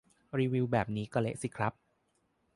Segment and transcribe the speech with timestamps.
[0.37, 1.73] รีวิวแบบนี้ก็เละสิครับ